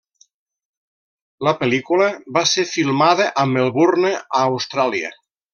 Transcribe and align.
La 1.49 1.53
pel·lícula 1.59 2.09
va 2.39 2.45
ser 2.53 2.67
filmada 2.71 3.31
a 3.45 3.47
Melbourne, 3.55 4.15
a 4.41 4.45
Austràlia. 4.51 5.17